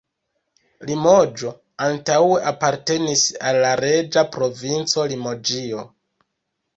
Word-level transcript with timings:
Limoĝo 0.91 1.51
antaŭe 1.87 2.39
apartenis 2.51 3.25
al 3.49 3.57
la 3.65 3.73
reĝa 3.81 4.23
provinco 4.37 5.05
Limoĝio. 5.13 5.85